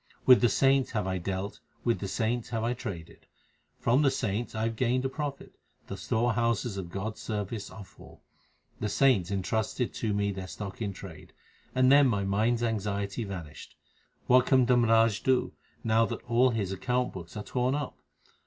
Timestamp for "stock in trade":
10.47-11.33